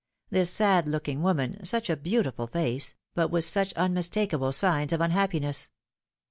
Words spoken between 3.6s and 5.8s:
unmis takable signs of unhappiness.